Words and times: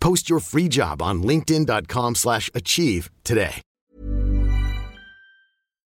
Post 0.00 0.28
your 0.30 0.40
free 0.40 0.68
job 0.70 1.02
on 1.02 1.22
linkedin.com/achieve 1.22 2.14
slash 2.16 2.50
achieve 2.54 3.08
today. 3.22 3.60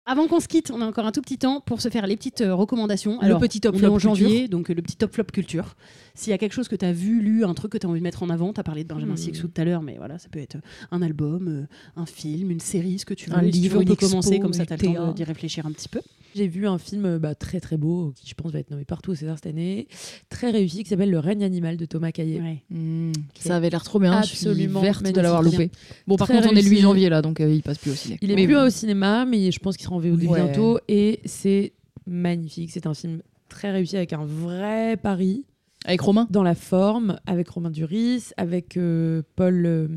Avant 0.06 0.28
qu'on 0.28 0.38
se 0.38 0.48
quitte, 0.48 0.70
on 0.70 0.82
a 0.82 0.84
encore 0.86 1.06
un 1.06 1.12
tout 1.12 1.22
petit 1.22 1.38
temps 1.38 1.62
pour 1.62 1.80
se 1.80 1.88
faire 1.88 2.06
les 2.06 2.14
petites 2.18 2.42
euh, 2.42 2.54
recommandations. 2.54 3.18
Le 3.22 3.38
petit 3.38 3.62
top 3.62 3.74
on 3.74 3.78
est 3.78 3.80
flop 3.80 3.92
en 3.94 3.98
janvier, 3.98 4.26
culture. 4.26 4.48
donc 4.50 4.68
euh, 4.70 4.74
le 4.74 4.82
petit 4.82 4.96
top 4.96 5.14
flop 5.14 5.24
culture. 5.32 5.76
S'il 6.14 6.30
y 6.30 6.34
a 6.34 6.38
quelque 6.38 6.52
chose 6.52 6.68
que 6.68 6.76
tu 6.76 6.84
as 6.84 6.92
vu, 6.92 7.22
lu, 7.22 7.42
un 7.46 7.54
truc 7.54 7.72
que 7.72 7.78
tu 7.78 7.86
as 7.86 7.88
envie 7.88 8.00
de 8.00 8.04
mettre 8.04 8.22
en 8.22 8.28
avant, 8.28 8.52
tu 8.52 8.60
as 8.60 8.64
parlé 8.64 8.84
de 8.84 8.88
Benjamin 8.88 9.14
Hmm. 9.14 9.16
Sixou 9.16 9.48
tout 9.48 9.58
à 9.58 9.64
l'heure, 9.64 9.80
mais 9.80 9.96
voilà, 9.96 10.18
ça 10.18 10.28
peut 10.28 10.40
être 10.40 10.58
un 10.90 11.00
album, 11.00 11.48
euh, 11.48 11.66
un 11.96 12.04
film, 12.04 12.50
une 12.50 12.60
série, 12.60 12.98
ce 12.98 13.06
que 13.06 13.14
tu 13.14 13.30
veux. 13.30 13.36
Un 13.36 13.44
Si 13.44 13.50
tu 13.52 13.56
livre, 13.60 13.76
veux, 13.76 13.80
on 13.80 13.86
peut 13.86 13.92
expo, 13.94 14.08
commencer, 14.10 14.38
comme 14.40 14.52
ça 14.52 14.66
tu 14.66 14.74
as 14.74 14.76
le 14.76 14.82
temps 14.94 15.12
d'y 15.12 15.24
réfléchir 15.24 15.64
un 15.64 15.72
petit 15.72 15.88
peu. 15.88 16.02
J'ai 16.34 16.48
vu 16.48 16.66
un 16.66 16.78
film 16.78 17.04
euh, 17.06 17.18
bah, 17.18 17.34
très 17.34 17.60
très 17.60 17.76
beau, 17.76 18.12
qui 18.16 18.28
je 18.28 18.34
pense 18.34 18.50
va 18.52 18.58
être 18.58 18.70
nommé 18.70 18.84
partout 18.84 19.12
au 19.12 19.14
César 19.14 19.36
cette 19.36 19.46
année, 19.46 19.86
très 20.28 20.50
réussi, 20.50 20.82
qui 20.82 20.90
s'appelle 20.90 21.10
Le 21.10 21.18
règne 21.20 21.44
animal 21.44 21.76
de 21.76 21.84
Thomas 21.86 22.10
Caillet. 22.12 22.40
Ouais. 22.40 22.62
Mmh, 22.70 23.12
ça 23.38 23.56
avait 23.56 23.70
l'air 23.70 23.84
trop 23.84 23.98
bien. 24.00 24.20
je 24.22 24.28
suis 24.34 24.46
Absolument 24.48 24.80
verte 24.80 25.04
de 25.04 25.20
l'avoir 25.20 25.42
loupé. 25.42 25.70
Bon, 26.06 26.16
par 26.16 26.26
Très 26.28 26.36
contre, 26.38 26.48
on 26.48 26.56
est 26.56 26.62
le 26.62 26.62
8 26.62 26.68
réussi. 26.68 26.82
janvier 26.82 27.08
là, 27.08 27.22
donc 27.22 27.40
euh, 27.40 27.48
il 27.52 27.62
passe 27.62 27.78
plus 27.78 27.92
au 27.92 27.94
ciné. 27.94 28.18
Il 28.20 28.30
est 28.30 28.34
Mais 28.36 28.46
plus 28.46 28.54
bon. 28.54 28.66
au 28.66 28.70
cinéma, 28.70 29.24
mais 29.26 29.50
je 29.52 29.58
pense 29.60 29.76
qu'il 29.76 29.84
sera 29.84 29.94
en 29.96 30.00
VOD 30.00 30.24
Ouais. 30.24 30.42
bientôt. 30.44 30.78
Et 30.88 31.20
c'est 31.24 31.72
magnifique. 32.06 32.70
C'est 32.72 32.86
un 32.86 32.94
film 32.94 33.22
très 33.48 33.70
réussi 33.70 33.96
avec 33.96 34.12
un 34.12 34.24
vrai 34.24 34.96
pari 34.96 35.44
Avec 35.84 36.00
Romain? 36.00 36.26
Dans 36.30 36.42
la 36.42 36.54
forme, 36.56 37.18
avec 37.26 37.48
Romain 37.48 37.70
Duris, 37.70 38.30
avec 38.36 38.76
euh, 38.76 39.22
Paul 39.36 39.64
euh, 39.66 39.88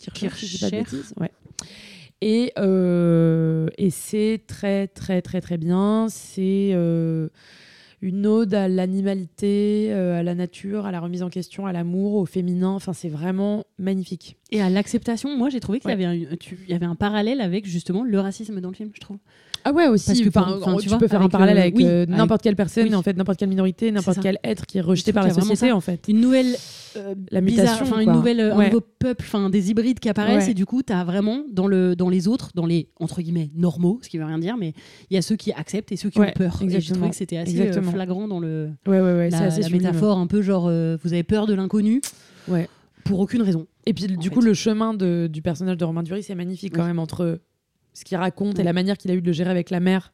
Kircher, 0.00 0.30
si 0.46 0.58
pas 0.60 0.66
de 0.66 0.70
Kircher. 0.70 0.96
bêtises. 0.96 1.14
Ouais. 1.20 1.30
Et, 2.26 2.52
euh, 2.58 3.68
et 3.76 3.90
c'est 3.90 4.40
très, 4.46 4.86
très, 4.88 5.20
très, 5.20 5.42
très 5.42 5.58
bien. 5.58 6.06
C'est 6.08 6.70
euh, 6.72 7.28
une 8.00 8.26
ode 8.26 8.54
à 8.54 8.66
l'animalité, 8.66 9.88
euh, 9.90 10.20
à 10.20 10.22
la 10.22 10.34
nature, 10.34 10.86
à 10.86 10.90
la 10.92 11.00
remise 11.00 11.22
en 11.22 11.28
question, 11.28 11.66
à 11.66 11.72
l'amour, 11.74 12.14
au 12.14 12.24
féminin. 12.24 12.70
Enfin, 12.70 12.94
c'est 12.94 13.10
vraiment 13.10 13.64
magnifique. 13.78 14.38
Et 14.50 14.62
à 14.62 14.70
l'acceptation, 14.70 15.36
moi 15.36 15.50
j'ai 15.50 15.60
trouvé 15.60 15.80
qu'il 15.80 15.90
y, 15.90 15.94
Ouais. 15.94 16.04
avait 16.06 16.26
un, 16.32 16.36
tu- 16.36 16.58
il 16.66 16.70
y 16.70 16.74
avait 16.74 16.86
un 16.86 16.94
parallèle 16.94 17.42
avec 17.42 17.66
justement 17.66 18.04
le 18.04 18.18
racisme 18.20 18.58
dans 18.62 18.70
le 18.70 18.74
film, 18.74 18.90
je 18.94 19.00
trouve. 19.00 19.18
Ah 19.66 19.72
ouais 19.72 19.88
aussi, 19.88 20.06
Parce 20.06 20.20
que 20.20 20.28
enfin, 20.28 20.76
tu 20.78 20.88
peux 20.98 21.08
faire 21.08 21.22
un 21.22 21.28
parallèle 21.28 21.56
euh, 21.56 21.60
avec 21.60 21.76
oui, 21.76 21.86
avec- 21.86 22.08
n'importe 22.10 22.42
quelle 22.42 22.54
personne, 22.56 22.84
oui. 22.88 22.94
en 22.94 23.02
fait, 23.02 23.16
n'importe 23.16 23.38
quelle 23.38 23.48
minorité, 23.48 23.90
n'importe 23.90 24.18
quel 24.20 24.38
être 24.44 24.66
qui 24.66 24.78
est 24.78 24.82
rejeté 24.82 25.10
Je 25.10 25.14
par 25.14 25.24
la 25.26 25.32
société 25.32 25.72
en 25.72 25.80
fait. 25.80 26.04
Une 26.08 26.20
nouvelle 26.20 26.54
euh, 26.96 27.14
La 27.30 27.40
bizarre- 27.40 27.64
mutation, 27.64 27.86
enfin 27.86 28.00
une 28.02 28.12
nouvelle, 28.12 28.40
un 28.40 28.56
Ouais. 28.56 28.66
nouveau 28.66 28.80
peuple, 28.82 29.24
enfin 29.26 29.48
des 29.50 29.70
hybrides 29.70 29.98
qui 30.00 30.08
apparaissent 30.08 30.44
Ouais. 30.44 30.50
et 30.50 30.54
du 30.54 30.66
coup 30.66 30.82
tu 30.82 30.92
as 30.92 31.02
vraiment 31.02 31.42
dans 31.50 31.66
le 31.66 31.96
dans 31.96 32.08
les 32.08 32.28
autres, 32.28 32.50
dans 32.54 32.66
les 32.66 32.88
entre 33.00 33.22
guillemets 33.22 33.50
normaux, 33.56 33.98
ce 34.02 34.08
qui 34.08 34.18
veut 34.18 34.24
rien 34.26 34.38
dire, 34.38 34.56
mais 34.56 34.74
il 35.10 35.14
y 35.14 35.16
a 35.16 35.22
ceux 35.22 35.36
qui 35.36 35.50
acceptent 35.52 35.92
et 35.92 35.96
ceux 35.96 36.10
qui 36.10 36.20
Ouais, 36.20 36.28
ont 36.28 36.32
peur. 36.38 36.54
Et 36.56 36.58
j'ai 36.68 36.76
exactement. 36.76 36.96
trouvé 36.98 37.10
que 37.10 37.16
c'était 37.16 37.36
assez 37.38 37.58
euh, 37.58 37.62
Exactement. 37.64 37.92
flagrant 37.92 38.28
dans 38.28 38.40
le 38.40 38.70
la, 38.86 39.00
la 39.58 39.68
métaphore 39.70 40.18
un 40.18 40.26
peu 40.26 40.42
genre 40.42 40.66
euh, 40.68 40.96
vous 41.02 41.12
avez 41.14 41.22
peur 41.24 41.46
de 41.46 41.54
l'inconnu. 41.54 42.00
Ouais. 42.48 42.68
Pour 43.04 43.20
aucune 43.20 43.42
raison. 43.42 43.66
Et 43.86 43.92
puis, 43.92 44.06
du 44.06 44.28
fait. 44.28 44.34
coup, 44.34 44.40
le 44.40 44.54
chemin 44.54 44.94
de- 44.94 45.28
du 45.30 45.42
personnage 45.42 45.76
de 45.76 45.84
Romain 45.84 46.02
Duris, 46.02 46.22
c'est 46.22 46.34
magnifique 46.34 46.74
quand 46.74 46.86
même 46.86 46.98
entre 46.98 47.38
ce 47.94 48.04
qu'il 48.04 48.16
raconte 48.18 48.58
et 48.58 48.62
la 48.62 48.72
manière 48.74 48.98
qu'il 48.98 49.10
a 49.10 49.14
eu 49.14 49.22
de 49.22 49.26
le 49.26 49.32
gérer 49.32 49.50
avec 49.50 49.70
la 49.70 49.80
mère. 49.80 50.12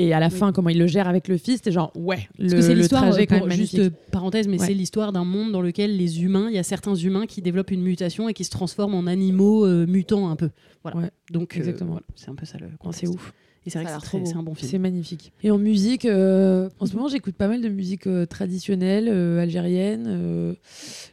Et 0.00 0.12
à 0.12 0.20
la 0.20 0.28
Oui. 0.28 0.32
fin, 0.32 0.52
comment 0.52 0.68
il 0.68 0.78
le 0.78 0.86
gère 0.86 1.08
avec 1.08 1.26
le 1.26 1.36
fils, 1.38 1.60
c'est 1.64 1.72
genre, 1.72 1.90
ouais, 1.96 2.28
le, 2.38 2.44
Parce 2.50 2.54
que 2.54 2.62
c'est 2.62 2.74
le 2.74 2.80
l'histoire, 2.82 3.02
trajet 3.02 3.18
euh, 3.18 3.22
est 3.22 3.26
quand 3.26 3.44
même 3.46 3.50
juste 3.56 3.74
magnifique. 3.76 3.98
parenthèse, 4.12 4.46
mais 4.46 4.60
Ouais. 4.60 4.66
c'est 4.66 4.74
l'histoire 4.74 5.12
d'un 5.12 5.24
monde 5.24 5.50
dans 5.50 5.60
lequel 5.60 5.96
les 5.96 6.22
humains, 6.22 6.46
il 6.50 6.54
y 6.54 6.58
a 6.58 6.62
certains 6.62 6.94
humains 6.94 7.26
qui 7.26 7.42
développent 7.42 7.72
une 7.72 7.82
mutation 7.82 8.28
et 8.28 8.32
qui 8.32 8.44
se 8.44 8.50
transforment 8.50 8.94
en 8.94 9.06
animaux 9.08 9.66
euh, 9.66 9.86
mutants 9.86 10.28
un 10.30 10.36
peu. 10.36 10.50
Voilà. 10.84 10.98
Ouais, 10.98 11.10
Donc 11.32 11.56
euh, 11.56 11.58
exactement. 11.58 11.90
voilà, 11.90 12.06
c'est 12.14 12.28
un 12.28 12.36
peu 12.36 12.46
ça 12.46 12.58
le 12.58 12.68
contexte. 12.78 13.00
c'est 13.00 13.08
ouf. 13.08 13.32
Et 13.66 13.70
c'est 13.70 13.82
vrai 13.82 13.92
que 13.92 14.24
c'est 14.24 14.36
un 14.36 14.42
bon 14.44 14.54
film. 14.54 14.70
C'est 14.70 14.78
magnifique. 14.78 15.32
Et 15.42 15.50
en 15.50 15.58
musique, 15.58 16.04
euh, 16.04 16.70
en 16.78 16.86
ce 16.86 16.94
moment, 16.94 17.08
j'écoute 17.08 17.34
pas 17.34 17.48
mal 17.48 17.60
de 17.60 17.68
musique 17.68 18.06
euh, 18.06 18.24
traditionnelle 18.24 19.08
euh, 19.10 19.42
algérienne. 19.42 20.04
euh, 20.06 20.54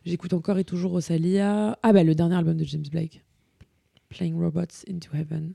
j'écoute 0.06 0.32
encore 0.34 0.60
et 0.60 0.64
toujours 0.64 0.92
Rosalia. 0.92 1.78
Ah 1.82 1.92
bah 1.92 2.04
le 2.04 2.14
dernier 2.14 2.36
album 2.36 2.56
de 2.56 2.64
James 2.64 2.86
Blake, 2.92 3.24
Playing 4.10 4.36
Robots 4.40 4.86
into 4.90 5.10
Heaven, 5.16 5.54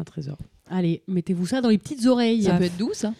un 0.00 0.04
trésor. 0.04 0.38
Allez, 0.70 1.02
mettez-vous 1.08 1.46
ça 1.46 1.60
dans 1.60 1.68
les 1.68 1.78
petites 1.78 2.06
oreilles. 2.06 2.42
Ça 2.44 2.56
peut 2.56 2.64
être 2.64 2.76
doux 2.76 2.92
ça. 2.94 3.12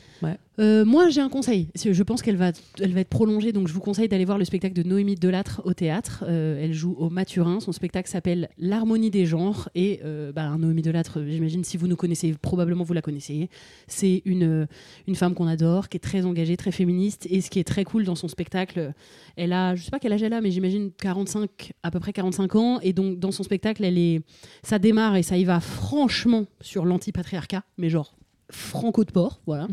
Euh, 0.61 0.85
moi, 0.85 1.09
j'ai 1.09 1.21
un 1.21 1.29
conseil. 1.29 1.69
Je 1.75 2.03
pense 2.03 2.23
qu'elle 2.23 2.37
va, 2.37 2.53
elle 2.81 2.93
va 2.93 3.01
être 3.01 3.09
prolongée, 3.09 3.53
donc 3.53 3.67
je 3.67 3.73
vous 3.73 3.81
conseille 3.81 4.09
d'aller 4.09 4.25
voir 4.25 4.39
le 4.39 4.45
spectacle 4.45 4.75
de 4.75 4.83
Noémie 4.83 5.17
Delattre 5.17 5.63
au 5.65 5.75
théâtre. 5.75 6.25
Euh, 6.29 6.63
elle 6.63 6.73
joue 6.73 6.95
au 6.99 7.11
Maturin. 7.11 7.61
Son 7.61 7.73
spectacle 7.73 8.09
s'appelle 8.09 8.49
L'harmonie 8.59 9.11
des 9.11 9.27
genres. 9.27 9.69
Et 9.75 10.01
euh, 10.05 10.33
bah, 10.33 10.57
Noémie 10.57 10.83
Delattre, 10.83 11.19
euh, 11.19 11.29
j'imagine, 11.29 11.65
si 11.65 11.77
vous 11.77 11.89
nous 11.89 11.97
connaissez, 11.97 12.35
probablement 12.41 12.85
vous 12.85 12.93
la 12.93 13.03
connaissez. 13.03 13.49
C'est 13.89 14.23
une, 14.25 14.67
une 15.09 15.15
femme 15.15 15.35
qu'on 15.35 15.47
adore, 15.47 15.89
qui 15.89 15.97
est 15.97 16.01
très 16.01 16.25
engagée, 16.25 16.57
très 16.57 16.73
féministe. 16.73 17.27
Et 17.31 17.41
ce 17.41 17.51
qui 17.51 17.59
est 17.59 17.65
très 17.65 17.85
cool 17.85 18.05
dans 18.05 18.15
son 18.15 18.29
spectacle, 18.29 18.93
elle 19.37 19.53
a, 19.53 19.75
je 19.75 19.83
sais 19.83 19.91
pas 19.91 19.99
quel 19.99 20.13
âge 20.13 20.23
elle 20.23 20.33
a, 20.33 20.41
mais 20.41 20.51
j'imagine 20.51 20.93
45, 20.93 21.73
à 21.83 21.91
peu 21.91 21.99
près 21.99 22.13
45 22.13 22.55
ans. 22.57 22.81
Et 22.81 22.93
donc, 22.93 23.19
dans 23.19 23.33
son 23.33 23.43
spectacle, 23.43 23.85
elle 23.85 23.99
est, 23.99 24.23
ça 24.63 24.79
démarre 24.79 25.17
et 25.17 25.23
ça 25.23 25.37
y 25.37 25.45
va 25.45 25.59
franchement 25.59 26.47
sur 26.61 26.85
l'antipatriarcat, 26.85 27.65
mais 27.77 27.91
genre 27.91 28.17
franco 28.51 29.05
de 29.05 29.11
porc, 29.11 29.41
voilà. 29.47 29.67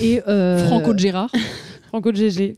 Et 0.00 0.22
euh, 0.26 0.66
Franco 0.66 0.94
de 0.94 0.98
Gérard. 0.98 1.30
Franco 1.88 2.12
de 2.12 2.16
GG. 2.16 2.54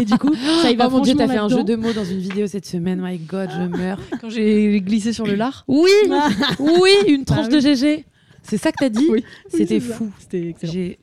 et 0.00 0.04
du 0.06 0.14
coup, 0.14 0.34
ça 0.62 0.70
y 0.70 0.76
va 0.76 0.86
oh 0.88 0.90
mon 0.90 1.00
dieu, 1.00 1.14
t'as 1.14 1.28
fait 1.28 1.36
un 1.36 1.48
jeu 1.48 1.64
de 1.64 1.76
mots 1.76 1.92
dans 1.92 2.04
une 2.04 2.18
vidéo 2.18 2.46
cette 2.46 2.64
semaine. 2.64 2.98
My 3.02 3.18
God, 3.18 3.50
je 3.52 3.78
meurs. 3.78 4.00
Quand 4.20 4.30
j'ai 4.30 4.80
glissé 4.80 5.12
sur 5.12 5.26
le 5.26 5.34
lard. 5.34 5.64
Oui, 5.68 5.90
oui, 6.58 6.90
une 7.08 7.24
tranche 7.24 7.48
Bah 7.48 7.56
de 7.56 7.60
GG. 7.60 8.06
C'est 8.42 8.56
ça 8.56 8.72
que 8.72 8.78
t'as 8.78 8.88
dit 8.88 9.06
Oui. 9.10 9.22
C'était 9.50 9.74
Oui, 9.74 9.80
fou. 9.80 10.10
C'était 10.18 10.48
excellent. 10.48 10.72
Ouais, 10.72 10.96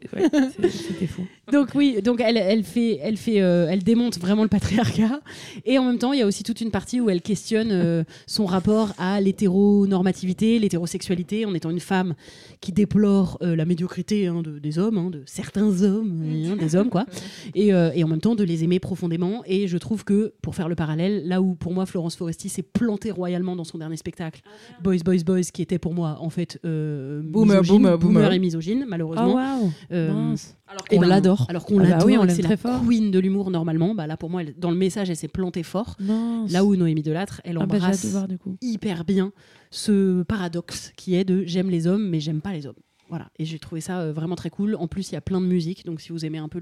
C'était 0.71 1.05
fou. 1.05 1.27
Donc 1.51 1.69
oui, 1.75 2.01
donc 2.03 2.21
elle, 2.21 2.37
elle 2.37 2.63
fait, 2.63 2.97
elle 3.01 3.17
fait, 3.17 3.41
euh, 3.41 3.67
elle 3.69 3.83
démonte 3.83 4.17
vraiment 4.19 4.43
le 4.43 4.49
patriarcat. 4.49 5.19
Et 5.65 5.77
en 5.77 5.85
même 5.85 5.97
temps, 5.99 6.11
il 6.13 6.19
y 6.19 6.21
a 6.21 6.25
aussi 6.25 6.43
toute 6.43 6.59
une 6.61 6.71
partie 6.71 6.99
où 7.01 7.09
elle 7.09 7.21
questionne 7.21 7.69
euh, 7.71 8.03
son 8.25 8.45
rapport 8.45 8.93
à 8.97 9.21
l'hétéronormativité, 9.21 10.59
l'hétérosexualité, 10.59 11.45
en 11.45 11.53
étant 11.53 11.69
une 11.69 11.79
femme 11.79 12.15
qui 12.61 12.71
déplore 12.71 13.37
euh, 13.41 13.55
la 13.55 13.65
médiocrité 13.65 14.27
hein, 14.27 14.41
de- 14.41 14.59
des 14.59 14.79
hommes, 14.79 14.97
hein, 14.97 15.09
de 15.09 15.21
certains 15.25 15.81
hommes, 15.83 16.23
hein, 16.51 16.55
des 16.55 16.75
hommes 16.75 16.89
quoi. 16.89 17.05
Et, 17.53 17.73
euh, 17.73 17.91
et 17.93 18.03
en 18.03 18.07
même 18.07 18.21
temps 18.21 18.35
de 18.35 18.43
les 18.43 18.63
aimer 18.63 18.79
profondément. 18.79 19.43
Et 19.45 19.67
je 19.67 19.77
trouve 19.77 20.03
que 20.03 20.33
pour 20.41 20.55
faire 20.55 20.69
le 20.69 20.75
parallèle, 20.75 21.27
là 21.27 21.41
où 21.41 21.55
pour 21.55 21.73
moi 21.73 21.85
Florence 21.85 22.15
Foresti 22.15 22.49
s'est 22.49 22.63
plantée 22.63 23.11
royalement 23.11 23.55
dans 23.55 23.63
son 23.63 23.77
dernier 23.77 23.97
spectacle, 23.97 24.41
Boys, 24.83 24.97
Boys, 25.03 25.23
Boys, 25.25 25.41
qui 25.53 25.61
était 25.61 25.79
pour 25.79 25.93
moi 25.93 26.17
en 26.19 26.29
fait 26.29 26.59
euh, 26.65 27.21
Boomer, 27.23 27.61
misogyne, 27.61 27.81
boomer, 27.83 27.97
boomer. 27.99 28.33
et 28.33 28.39
misogyne 28.39 28.81
Oh 28.85 28.89
malheureusement. 28.89 29.35
waouh. 29.35 29.71
Euh, 29.91 30.11
Mince. 30.13 30.55
Alors 30.67 30.85
qu'on 30.87 30.99
ben, 30.99 31.07
l'adore. 31.07 31.45
Alors 31.49 31.65
qu'on 31.65 31.77
Ah 31.79 31.83
bah 31.83 31.89
l'adore, 31.89 32.07
oui, 32.07 32.17
on 32.17 32.27
c'est 32.27 32.41
la 32.41 32.57
fort. 32.57 32.81
queen 32.87 33.11
de 33.11 33.19
l'humour 33.19 33.51
normalement. 33.51 33.93
Bah 33.93 34.07
là 34.07 34.17
pour 34.17 34.29
moi, 34.29 34.41
elle- 34.41 34.55
dans 34.57 34.71
le 34.71 34.77
message, 34.77 35.09
elle 35.09 35.15
s'est 35.15 35.27
plantée 35.27 35.61
fort. 35.63 35.95
Mince. 35.99 36.51
Là 36.51 36.65
où 36.65 36.75
Noémie 36.75 37.03
Delattre, 37.03 37.39
elle 37.43 37.57
Ah 37.61 37.65
bah, 37.65 37.75
embrasse 37.75 38.05
voir 38.05 38.27
hyper 38.61 39.05
bien 39.05 39.31
ce 39.69 40.23
paradoxe 40.23 40.91
qui 40.95 41.15
est 41.15 41.23
de 41.23 41.43
j'aime 41.45 41.69
les 41.69 41.85
hommes 41.87 42.09
mais 42.09 42.19
j'aime 42.19 42.41
pas 42.41 42.53
les 42.53 42.65
hommes. 42.65 42.75
Voilà, 43.09 43.29
et 43.37 43.45
j'ai 43.45 43.59
trouvé 43.59 43.81
ça 43.81 43.99
euh, 43.99 44.11
vraiment 44.13 44.35
très 44.35 44.49
cool. 44.49 44.75
En 44.75 44.87
plus, 44.87 45.11
il 45.11 45.13
y 45.13 45.15
a 45.15 45.21
plein 45.21 45.39
de 45.39 45.45
musique, 45.45 45.85
donc 45.85 46.01
si 46.01 46.09
vous 46.09 46.25
aimez 46.25 46.39
un 46.39 46.47
peu 46.49 46.59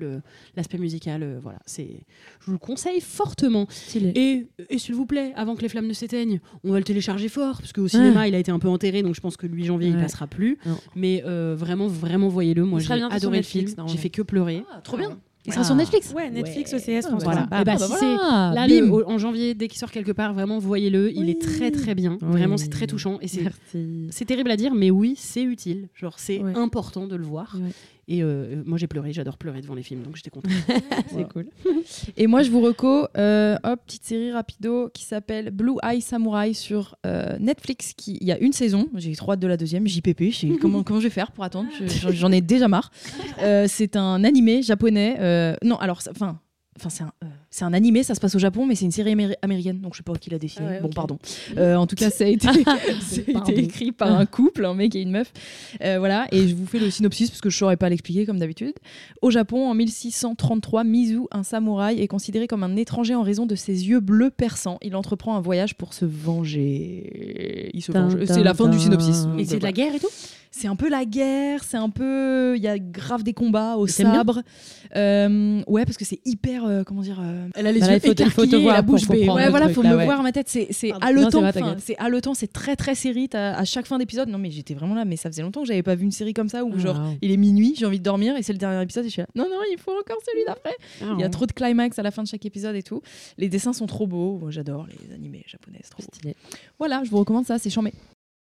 l'aspect 0.58 0.78
musical, 0.78 1.24
euh, 1.24 1.40
voilà, 1.42 1.60
c'est, 1.66 2.06
je 2.42 2.46
vous 2.48 2.52
le 2.52 2.58
conseille 2.58 3.00
fortement. 3.00 3.66
Et, 4.16 4.46
et 4.70 4.78
s'il 4.78 4.94
vous 4.96 5.06
plaît, 5.06 5.32
avant 5.38 5.56
que 5.56 5.62
les 5.62 5.70
flammes 5.70 5.88
ne 5.88 5.94
s'éteignent, 5.94 6.42
on 6.66 6.72
va 6.72 6.80
le 6.80 6.84
télécharger 6.84 7.30
fort, 7.30 7.58
parce 7.60 7.72
qu'au 7.72 7.88
cinéma, 7.88 8.28
il 8.28 8.36
a 8.36 8.40
été 8.40 8.52
un 8.52 8.60
peu 8.60 8.68
enterré, 8.68 9.04
donc 9.04 9.16
je 9.16 9.22
pense 9.22 9.38
que 9.38 9.48
le 9.48 9.54
8 9.56 9.66
janvier, 9.66 9.88
il 9.90 9.96
Ouais. 9.96 10.02
passera 10.02 10.28
plus. 10.28 10.58
Non. 10.66 10.78
Mais 10.96 11.24
euh, 11.26 11.56
vraiment, 11.58 11.88
vraiment, 11.88 12.28
voyez-le. 12.28 12.66
Moi, 12.66 12.82
Il 12.82 12.88
j'ai 12.88 12.94
adoré 12.94 13.38
le 13.38 13.44
film. 13.44 13.70
J'ai 13.88 13.98
fait 13.98 14.10
que 14.10 14.22
pleurer. 14.22 14.64
trop 14.84 14.98
bien. 14.98 15.18
Il 15.46 15.52
sera 15.54 15.64
sur 15.66 15.76
Netflix. 15.76 16.14
Ouais, 16.16 16.30
Netflix, 16.30 16.72
Ouais. 16.72 16.78
OCS, 16.80 17.08
France 17.08 17.24
Voilà. 17.24 17.48
3. 17.48 17.64
Bah, 17.64 17.74
Ah, 17.74 17.78
si 17.78 17.90
bah 17.90 17.96
c'est- 18.00 18.16
voilà. 18.16 18.52
Là, 18.56 18.68
Bim. 18.68 18.86
le- 18.86 18.92
au- 18.92 19.10
en 19.10 19.18
janvier, 19.18 19.54
dès 19.56 19.68
qu'il 19.68 19.78
sort 19.78 19.92
quelque 19.92 20.14
part, 20.14 20.34
vraiment, 20.34 20.58
voyez-le. 20.60 21.12
Il 21.16 21.30
est 21.30 21.42
très, 21.42 21.70
très 21.72 21.96
bien. 21.96 22.18
Oui. 22.22 22.28
Vraiment, 22.32 22.56
c'est 22.58 22.70
très 22.70 22.88
touchant. 22.88 23.18
Et 23.22 23.28
c'est 23.28 24.26
terrible 24.26 24.52
à 24.52 24.56
dire, 24.58 24.74
mais 24.74 24.90
oui, 24.90 25.16
c'est 25.18 25.44
utile. 25.44 25.90
Genre, 25.96 26.16
c'est 26.18 26.40
Ouais. 26.40 26.54
important 26.56 27.08
de 27.08 27.16
le 27.16 27.26
voir. 27.26 27.58
Et 28.08 28.22
euh, 28.22 28.62
moi, 28.66 28.78
j'ai 28.78 28.88
pleuré, 28.88 29.14
j'adore 29.14 29.38
pleurer 29.38 29.62
devant 29.62 29.76
les 29.76 29.84
films, 29.84 30.02
donc 30.04 30.16
j'étais 30.18 30.30
contente. 30.30 30.52
C'est 31.08 31.28
cool. 31.32 31.48
Et 32.18 32.28
moi, 32.28 32.44
je 32.44 32.52
vous 32.52 32.60
reco, 32.60 33.08
euh, 33.18 33.56
hop, 33.64 33.80
petite 33.86 34.04
série 34.04 34.32
rapido 34.32 34.90
qui 34.94 35.04
s'appelle 35.06 35.52
Blue 35.52 35.76
Eye 35.84 36.02
Samurai 36.02 36.54
sur 36.54 36.96
euh, 37.06 37.38
Netflix. 37.40 37.94
Qui, 37.94 38.18
il 38.20 38.28
y 38.28 38.32
a 38.34 38.38
une 38.40 38.52
saison, 38.54 38.88
j'ai 38.96 39.16
trop 39.16 39.32
hâte 39.32 39.40
de 39.40 39.48
la 39.48 39.56
deuxième, 39.58 39.88
JPP. 39.88 40.32
je 40.32 40.36
sais 40.36 40.50
comment, 40.60 40.84
comment 40.84 41.00
je 41.00 41.06
vais 41.06 41.10
faire 41.14 41.32
pour 41.32 41.44
attendre 41.46 41.70
Je- 41.80 42.12
J'en 42.12 42.32
ai 42.32 42.42
déjà 42.42 42.68
marre. 42.68 42.92
Euh, 43.42 43.68
c'est 43.70 43.96
un 43.96 44.24
animé 44.26 44.62
japonais. 44.64 45.16
euh, 45.20 45.56
non, 45.64 45.78
alors, 45.78 46.02
enfin. 46.10 46.40
Enfin, 46.80 46.90
c'est 46.90 47.04
un, 47.04 47.12
euh, 47.24 47.28
c'est 47.56 47.66
un 47.66 47.74
animé, 47.74 48.02
ça 48.02 48.16
se 48.16 48.20
passe 48.20 48.34
au 48.34 48.40
Japon, 48.40 48.66
mais 48.66 48.74
c'est 48.74 48.86
une 48.86 48.92
série 48.92 49.14
améri- 49.14 49.36
américaine, 49.44 49.80
donc 49.80 49.94
je 49.94 49.98
sais 49.98 50.04
pas 50.04 50.14
qui 50.16 50.32
l'a 50.32 50.40
dessiné. 50.40 50.66
Ah 50.68 50.72
ouais, 50.72 50.82
bon, 50.82 50.90
pardon. 50.90 51.20
Euh, 51.56 51.76
en 51.76 51.86
tout 51.86 51.96
cas, 51.96 52.10
ça 52.10 52.24
a 52.24 52.28
été, 52.28 52.48
ça 52.64 52.72
a 52.72 53.22
été 53.22 53.32
pardon. 53.34 53.52
écrit 53.52 53.92
par 53.92 54.12
un 54.12 54.26
couple, 54.26 54.66
un 54.66 54.74
mec 54.74 54.96
et 54.96 55.02
une 55.02 55.12
meuf. 55.12 55.32
Euh, 55.84 56.00
voilà, 56.00 56.28
et 56.32 56.48
je 56.48 56.56
vous 56.56 56.66
fais 56.66 56.80
le 56.80 56.90
synopsis 56.90 57.30
parce 57.30 57.42
que 57.42 57.52
je 57.52 57.58
saurais 57.60 57.78
pas 57.78 57.90
l'expliquer 57.90 58.26
comme 58.26 58.40
d'habitude. 58.40 58.74
Au 59.22 59.30
Japon, 59.30 59.68
en 59.70 59.76
1633, 59.76 60.84
Mizu, 60.84 61.20
un 61.32 61.44
samouraï, 61.44 62.02
est 62.02 62.08
considéré 62.08 62.48
comme 62.48 62.64
un 62.64 62.76
étranger 62.76 63.14
en 63.14 63.22
raison 63.22 63.46
de 63.46 63.54
ses 63.54 63.88
yeux 63.88 64.00
bleus 64.00 64.32
perçants. 64.32 64.80
Il 64.82 64.96
entreprend 64.96 65.36
un 65.36 65.42
voyage 65.42 65.76
pour 65.76 65.94
se 65.94 66.06
venger. 66.06 67.70
Il 67.76 67.84
se 67.84 67.92
venge. 67.92 68.18
C'est 68.26 68.42
la 68.44 68.56
fin 68.56 68.68
du 68.68 68.80
synopsis. 68.80 69.28
Et 69.38 69.46
c'est 69.46 69.60
de 69.60 69.64
la 69.64 69.72
guerre 69.72 69.94
et 69.94 70.00
tout? 70.00 70.10
C'est 70.56 70.68
un 70.68 70.76
peu 70.76 70.88
la 70.88 71.04
guerre, 71.06 71.64
c'est 71.64 71.78
un 71.78 71.90
peu. 71.90 72.56
Il 72.56 72.62
y 72.62 72.68
a 72.68 72.78
grave 72.78 73.24
des 73.24 73.34
combats 73.34 73.76
au 73.76 73.88
sabre. 73.88 74.44
Euh, 74.96 75.64
ouais, 75.68 75.84
parce 75.84 75.98
que 75.98 76.06
c'est 76.06 76.20
hyper. 76.26 76.64
euh, 76.66 76.84
comment 76.84 77.02
dire 77.02 77.20
euh, 77.20 77.48
Elle 77.56 77.66
a 77.66 77.72
les 77.72 77.80
Bah 77.80 77.88
là, 77.88 77.94
yeux 77.94 78.02
il 78.04 78.08
faut 78.08 78.14
te- 78.14 78.30
faut 78.30 78.62
voir 78.62 78.76
la 78.76 78.82
bouche 78.84 79.08
bée. 79.08 79.28
Ouais, 79.30 79.50
voilà, 79.50 79.66
truc, 79.66 79.76
faut 79.78 79.82
là, 79.82 79.92
me 79.94 79.98
ouais. 79.98 80.06
voir 80.06 80.22
ma 80.22 80.32
tête. 80.32 80.48
C'est 80.50 80.70
haletant. 81.02 81.42
C'est 81.80 81.98
haletant, 81.98 82.34
c'est 82.36 82.54
très 82.54 82.76
très 82.76 82.94
série. 82.94 83.28
À 83.34 83.66
chaque 83.66 83.88
fin 83.88 83.98
d'épisode, 83.98 84.30
non 84.30 84.38
mais 84.38 84.52
j'étais 84.52 84.76
vraiment 84.76 84.94
là, 84.96 85.06
mais 85.06 85.16
ça 85.16 85.30
faisait 85.30 85.42
longtemps 85.42 85.62
que 85.62 85.68
j'avais 85.68 85.82
pas 85.84 85.96
vu 85.96 86.04
une 86.06 86.12
série 86.12 86.34
comme 86.34 86.50
ça 86.50 86.64
où 86.64 86.72
Ah, 86.76 86.80
genre 86.80 86.98
wow. 87.00 87.18
il 87.24 87.32
est 87.32 87.38
minuit, 87.38 87.74
j'ai 87.76 87.86
envie 87.88 87.98
de 88.00 88.04
dormir 88.04 88.36
et 88.38 88.44
c'est 88.44 88.54
le 88.54 88.60
dernier 88.60 88.82
épisode 88.84 89.06
et 89.06 89.08
je 89.08 89.14
suis 89.14 89.22
là. 89.22 89.28
Non 89.36 89.46
non, 89.50 89.58
il 89.72 89.78
faut 89.80 89.92
encore 89.92 90.18
celui 90.26 90.46
d'après. 90.46 90.76
Il 91.02 91.20
y 91.20 91.24
a 91.24 91.30
trop 91.30 91.48
de 91.48 91.52
climax 91.52 91.98
à 91.98 92.04
la 92.04 92.12
fin 92.12 92.22
de 92.22 92.28
chaque 92.28 92.46
épisode 92.46 92.76
et 92.76 92.84
tout. 92.84 93.02
Les 93.40 93.50
dessins 93.50 93.74
sont 93.74 93.88
trop 93.88 94.06
beaux. 94.06 94.38
Moi, 94.40 94.52
J'adore 94.52 94.86
les 94.88 95.14
animés 95.16 95.44
japonais, 95.48 95.80
c'est 95.84 95.90
trop. 95.90 96.04
Stylé. 96.04 96.36
Voilà, 96.78 97.02
je 97.04 97.10
vous 97.10 97.18
recommande 97.18 97.46
ça, 97.48 97.58
c'est 97.58 97.72
chambé. 97.72 97.92